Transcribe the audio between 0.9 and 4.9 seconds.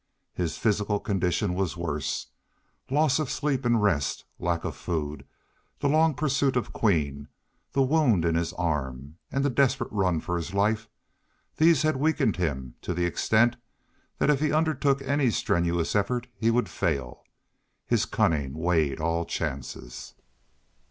condition was worse. Loss of sleep and rest, lack of